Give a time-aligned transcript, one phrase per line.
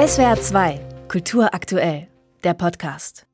[0.00, 2.08] SWR 2, Kultur aktuell,
[2.42, 3.26] der Podcast.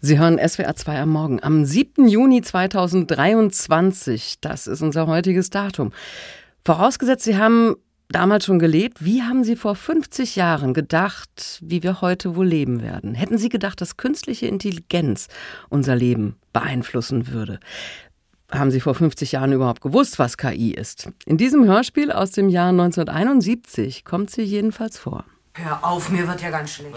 [0.00, 2.08] Sie hören SWR 2 am Morgen am 7.
[2.08, 4.36] Juni 2023.
[4.40, 5.92] Das ist unser heutiges Datum.
[6.64, 7.76] Vorausgesetzt, Sie haben
[8.08, 9.04] damals schon gelebt.
[9.04, 13.12] Wie haben Sie vor 50 Jahren gedacht, wie wir heute wohl leben werden?
[13.12, 15.28] Hätten Sie gedacht, dass künstliche Intelligenz
[15.68, 17.60] unser Leben beeinflussen würde?
[18.50, 21.10] Haben Sie vor 50 Jahren überhaupt gewusst, was KI ist?
[21.26, 25.26] In diesem Hörspiel aus dem Jahr 1971 kommt sie jedenfalls vor.
[25.54, 26.96] Hör auf, mir wird ja ganz schlecht.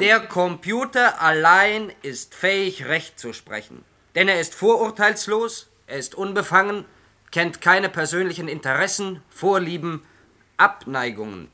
[0.00, 3.82] Der Computer allein ist fähig, Recht zu sprechen.
[4.14, 6.84] Denn er ist vorurteilslos, er ist unbefangen,
[7.30, 10.04] kennt keine persönlichen Interessen, Vorlieben,
[10.58, 11.50] Abneigungen.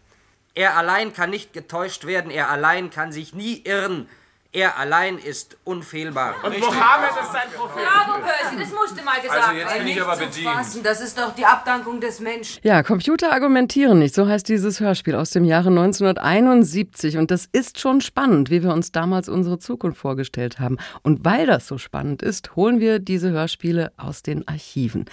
[0.55, 4.09] Er allein kann nicht getäuscht werden, er allein kann sich nie irren,
[4.51, 6.37] er allein ist unfehlbar.
[6.43, 7.83] Und Mohammed ist sein Prophet.
[7.85, 10.87] Bravo, Percy, das musste mal gesagt Also jetzt bin ich aber bedient.
[10.87, 12.59] Das ist doch die Abdankung des Menschen.
[12.63, 17.19] Ja, Computer argumentieren nicht, so heißt dieses Hörspiel aus dem Jahre 1971.
[17.19, 20.79] Und das ist schon spannend, wie wir uns damals unsere Zukunft vorgestellt haben.
[21.03, 25.05] Und weil das so spannend ist, holen wir diese Hörspiele aus den Archiven.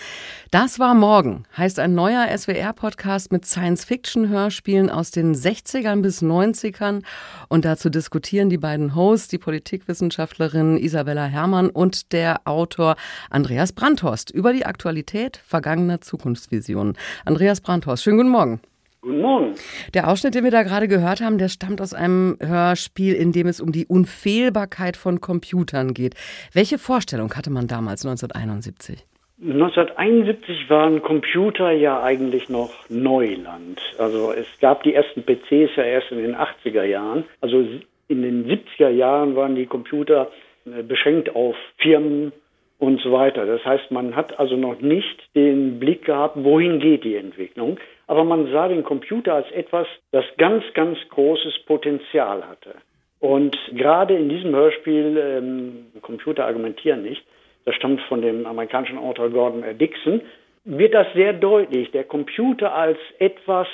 [0.51, 7.03] Das war morgen, heißt ein neuer SWR-Podcast mit Science-Fiction-Hörspielen aus den 60ern bis 90ern.
[7.49, 12.95] Und dazu diskutieren die beiden Hosts, die Politikwissenschaftlerin Isabella Herrmann und der Autor
[13.29, 16.97] Andreas Brandhorst über die Aktualität vergangener Zukunftsvisionen.
[17.25, 18.61] Andreas Brandhorst, schönen guten Morgen.
[19.01, 19.55] Guten Morgen.
[19.93, 23.45] Der Ausschnitt, den wir da gerade gehört haben, der stammt aus einem Hörspiel, in dem
[23.47, 26.15] es um die Unfehlbarkeit von Computern geht.
[26.53, 29.05] Welche Vorstellung hatte man damals 1971?
[29.41, 33.79] 1971 waren Computer ja eigentlich noch Neuland.
[33.99, 37.25] Also es gab die ersten PCs ja erst in den 80er Jahren.
[37.41, 37.63] Also
[38.07, 40.31] in den 70er Jahren waren die Computer
[40.65, 42.31] äh, beschränkt auf Firmen
[42.79, 43.45] und so weiter.
[43.45, 47.79] Das heißt, man hat also noch nicht den Blick gehabt, wohin geht die Entwicklung.
[48.07, 52.75] Aber man sah den Computer als etwas, das ganz, ganz großes Potenzial hatte.
[53.19, 57.23] Und gerade in diesem Hörspiel ähm, Computer argumentieren nicht,
[57.63, 59.63] das stammt von dem amerikanischen Autor Gordon.
[59.77, 60.21] Dixon,
[60.65, 61.91] wird das sehr deutlich.
[61.91, 63.67] Der Computer als etwas,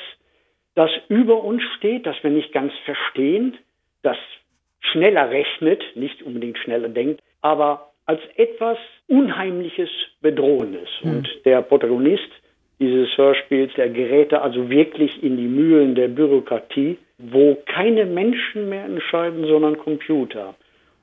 [0.76, 3.58] das über uns steht, das wir nicht ganz verstehen,
[4.04, 4.18] das
[4.80, 9.90] schneller rechnet, nicht unbedingt schneller denkt, aber als etwas Unheimliches,
[10.22, 10.90] Bedrohendes.
[11.04, 12.30] Und der Protagonist
[12.80, 18.86] dieses Hörspiels, der gerät also wirklich in die Mühlen der Bürokratie, wo keine Menschen mehr
[18.86, 20.56] entscheiden, sondern Computer.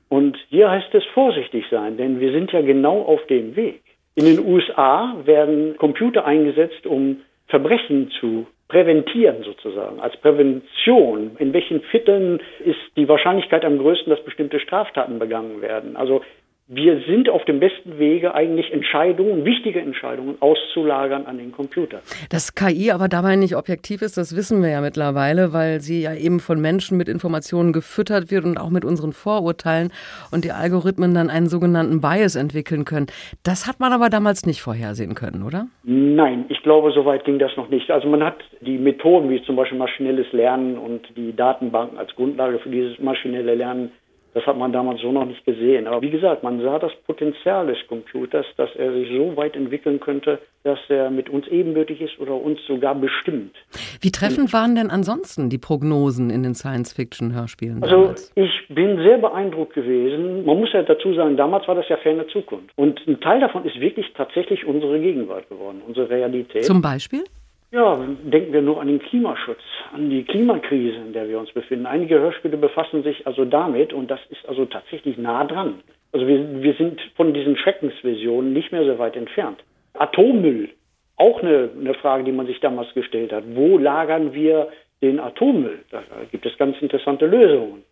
[0.08, 3.82] Und hier heißt es vorsichtig sein, denn wir sind ja genau auf dem Weg.
[4.16, 11.36] In den USA werden Computer eingesetzt, um Verbrechen zu präventieren sozusagen, als Prävention.
[11.38, 15.96] In welchen Vierteln ist die Wahrscheinlichkeit am größten, dass bestimmte Straftaten begangen werden?
[15.96, 16.22] Also
[16.70, 22.00] wir sind auf dem besten Wege, eigentlich Entscheidungen, wichtige Entscheidungen auszulagern an den Computer.
[22.28, 26.14] Dass KI aber dabei nicht objektiv ist, das wissen wir ja mittlerweile, weil sie ja
[26.14, 29.90] eben von Menschen mit Informationen gefüttert wird und auch mit unseren Vorurteilen
[30.30, 33.06] und die Algorithmen dann einen sogenannten Bias entwickeln können.
[33.44, 35.68] Das hat man aber damals nicht vorhersehen können, oder?
[35.84, 37.90] Nein, ich glaube, so weit ging das noch nicht.
[37.90, 42.58] Also man hat die Methoden wie zum Beispiel maschinelles Lernen und die Datenbanken als Grundlage
[42.58, 43.90] für dieses maschinelle Lernen
[44.34, 45.86] das hat man damals so noch nicht gesehen.
[45.86, 50.00] Aber wie gesagt, man sah das Potenzial des Computers, dass er sich so weit entwickeln
[50.00, 53.54] könnte, dass er mit uns ebenbürtig ist oder uns sogar bestimmt.
[54.00, 59.74] Wie treffend waren denn ansonsten die Prognosen in den Science-Fiction-Hörspielen Also ich bin sehr beeindruckt
[59.74, 60.44] gewesen.
[60.44, 62.70] Man muss ja dazu sagen, damals war das ja ferne Zukunft.
[62.76, 66.64] Und ein Teil davon ist wirklich tatsächlich unsere Gegenwart geworden, unsere Realität.
[66.64, 67.24] Zum Beispiel?
[67.70, 69.60] Ja, denken wir nur an den Klimaschutz,
[69.92, 71.84] an die Klimakrise, in der wir uns befinden.
[71.84, 75.80] Einige Hörspiele befassen sich also damit und das ist also tatsächlich nah dran.
[76.12, 79.62] Also wir, wir sind von diesen Schreckensvisionen nicht mehr so weit entfernt.
[79.92, 80.70] Atommüll,
[81.16, 83.44] auch eine, eine Frage, die man sich damals gestellt hat.
[83.48, 84.68] Wo lagern wir
[85.02, 85.80] den Atommüll?
[85.90, 87.84] Da gibt es ganz interessante Lösungen.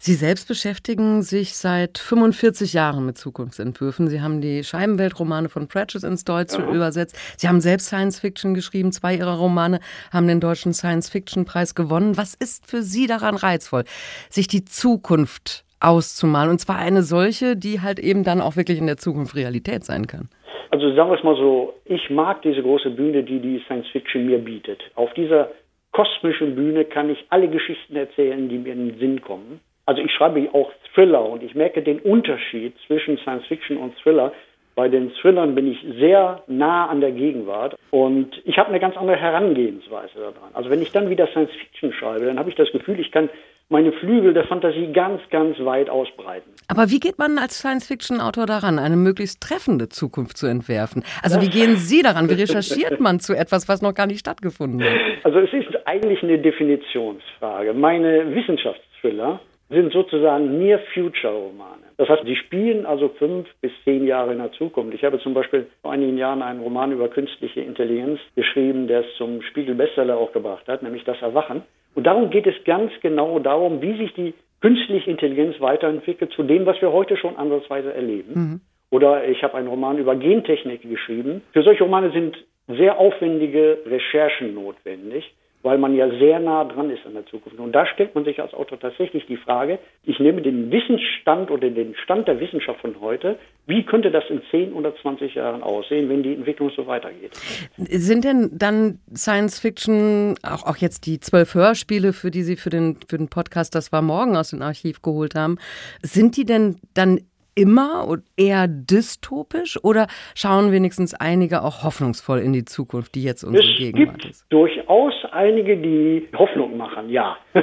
[0.00, 4.06] Sie selbst beschäftigen sich seit 45 Jahren mit Zukunftsentwürfen.
[4.06, 7.18] Sie haben die Scheibenweltromane von Pratchett ins Deutsche übersetzt.
[7.36, 8.92] Sie haben selbst Science Fiction geschrieben.
[8.92, 9.80] Zwei Ihrer Romane
[10.12, 12.16] haben den Deutschen Science Fiction Preis gewonnen.
[12.16, 13.82] Was ist für Sie daran reizvoll,
[14.30, 16.50] sich die Zukunft auszumalen?
[16.50, 20.06] Und zwar eine solche, die halt eben dann auch wirklich in der Zukunft Realität sein
[20.06, 20.28] kann.
[20.70, 24.26] Also sagen wir es mal so, ich mag diese große Bühne, die die Science Fiction
[24.26, 24.80] mir bietet.
[24.94, 25.50] Auf dieser
[25.90, 29.60] kosmischen Bühne kann ich alle Geschichten erzählen, die mir in den Sinn kommen.
[29.88, 34.34] Also ich schreibe auch Thriller und ich merke den Unterschied zwischen Science Fiction und Thriller.
[34.74, 38.98] Bei den Thrillern bin ich sehr nah an der Gegenwart und ich habe eine ganz
[38.98, 40.50] andere Herangehensweise daran.
[40.52, 43.30] Also wenn ich dann wieder Science Fiction schreibe, dann habe ich das Gefühl, ich kann
[43.70, 46.50] meine Flügel der Fantasie ganz, ganz weit ausbreiten.
[46.68, 51.02] Aber wie geht man als Science-Fiction-Autor daran, eine möglichst treffende Zukunft zu entwerfen?
[51.22, 52.28] Also wie gehen Sie daran?
[52.28, 55.24] Wie recherchiert man zu etwas, was noch gar nicht stattgefunden hat?
[55.24, 57.72] Also es ist eigentlich eine Definitionsfrage.
[57.72, 61.82] Meine Wissenschaftsthriller sind sozusagen Near-Future-Romane.
[61.98, 64.94] Das heißt, die spielen also fünf bis zehn Jahre in der Zukunft.
[64.94, 69.14] Ich habe zum Beispiel vor einigen Jahren einen Roman über künstliche Intelligenz geschrieben, der es
[69.16, 71.62] zum Spiegel-Bestseller auch gebracht hat, nämlich Das Erwachen.
[71.94, 76.64] Und darum geht es ganz genau darum, wie sich die künstliche Intelligenz weiterentwickelt zu dem,
[76.66, 78.32] was wir heute schon ansatzweise erleben.
[78.34, 78.60] Mhm.
[78.90, 81.42] Oder ich habe einen Roman über Gentechnik geschrieben.
[81.52, 82.36] Für solche Romane sind
[82.68, 87.58] sehr aufwendige Recherchen notwendig weil man ja sehr nah dran ist an der Zukunft.
[87.58, 91.68] Und da stellt man sich als Autor tatsächlich die Frage, ich nehme den Wissensstand oder
[91.68, 96.08] den Stand der Wissenschaft von heute, wie könnte das in 10 oder 20 Jahren aussehen,
[96.08, 97.32] wenn die Entwicklung so weitergeht?
[97.76, 102.70] Sind denn dann Science Fiction, auch, auch jetzt die zwölf Hörspiele, für die Sie für
[102.70, 105.58] den, für den Podcast Das war morgen aus dem Archiv geholt haben,
[106.02, 107.20] sind die denn dann
[107.58, 113.42] immer und eher dystopisch oder schauen wenigstens einige auch hoffnungsvoll in die Zukunft, die jetzt
[113.42, 114.46] unsere es Gegenwart gibt ist?
[114.50, 117.36] Durchaus einige, die Hoffnung machen, ja.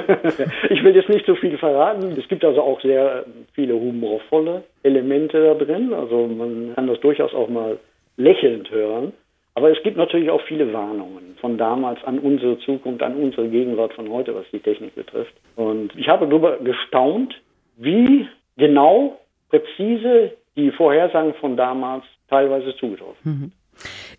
[0.70, 2.14] ich will jetzt nicht so viel verraten.
[2.18, 5.92] Es gibt also auch sehr viele humorvolle Elemente da drin.
[5.92, 7.78] Also man kann das durchaus auch mal
[8.16, 9.12] lächelnd hören.
[9.54, 13.94] Aber es gibt natürlich auch viele Warnungen von damals an unsere Zukunft, an unsere Gegenwart
[13.94, 15.32] von heute, was die Technik betrifft.
[15.56, 17.34] Und ich habe darüber gestaunt,
[17.78, 18.28] wie
[18.58, 19.18] genau
[19.50, 23.16] präzise die Vorhersagen von damals teilweise zugetroffen.
[23.22, 23.52] Mhm.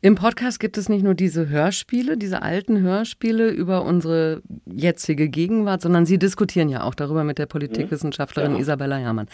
[0.01, 5.81] Im Podcast gibt es nicht nur diese Hörspiele, diese alten Hörspiele über unsere jetzige Gegenwart,
[5.81, 8.59] sondern Sie diskutieren ja auch darüber mit der Politikwissenschaftlerin ja.
[8.59, 9.27] Isabella Herrmann.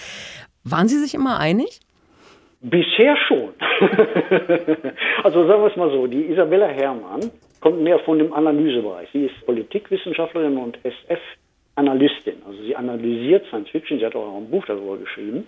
[0.63, 1.81] Waren Sie sich immer einig?
[2.61, 3.49] Bisher schon.
[5.23, 7.29] also sagen wir es mal so, die Isabella Herrmann
[7.59, 9.09] kommt mehr von dem Analysebereich.
[9.11, 12.35] Sie ist Politikwissenschaftlerin und SF-Analystin.
[12.47, 15.45] Also sie analysiert Science Fiction, sie hat auch ein Buch darüber geschrieben.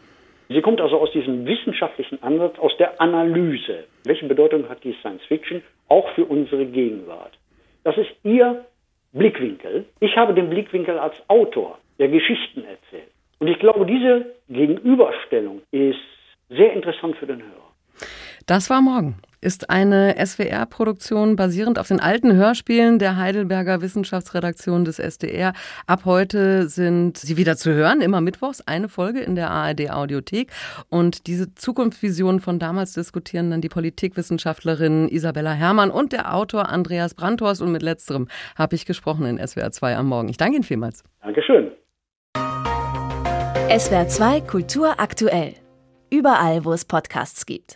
[0.47, 3.85] Sie kommt also aus diesem wissenschaftlichen Ansatz, aus der Analyse.
[4.03, 7.37] Welche Bedeutung hat die Science Fiction auch für unsere Gegenwart?
[7.83, 8.65] Das ist ihr
[9.13, 9.85] Blickwinkel.
[9.99, 13.09] Ich habe den Blickwinkel als Autor, der Geschichten erzählt.
[13.39, 15.99] Und ich glaube, diese Gegenüberstellung ist
[16.49, 17.71] sehr interessant für den Hörer.
[18.45, 24.99] Das war morgen ist eine SWR-Produktion basierend auf den alten Hörspielen der Heidelberger Wissenschaftsredaktion des
[24.99, 25.53] SDR.
[25.87, 30.51] Ab heute sind sie wieder zu hören, immer mittwochs eine Folge in der ARD Audiothek.
[30.89, 37.13] Und diese Zukunftsvision von damals diskutieren dann die Politikwissenschaftlerin Isabella Herrmann und der Autor Andreas
[37.13, 37.61] Brandhorst.
[37.61, 38.27] Und mit letzterem
[38.57, 40.29] habe ich gesprochen in SWR 2 am Morgen.
[40.29, 41.03] Ich danke Ihnen vielmals.
[41.21, 41.71] Dankeschön.
[43.67, 45.55] SWR 2 Kultur aktuell.
[46.11, 47.73] Überall, wo es Podcasts gibt.